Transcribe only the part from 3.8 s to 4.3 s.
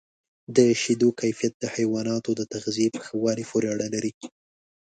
لري.